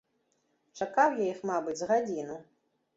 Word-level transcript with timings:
Чакаў 0.79 1.15
я 1.21 1.29
іх, 1.35 1.39
мабыць, 1.53 1.79
з 1.85 1.95
гадзіну. 1.95 2.45